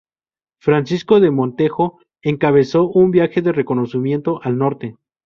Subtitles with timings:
[0.57, 4.97] Francisco de Montejo encabezó un viaje de reconocimiento al norte.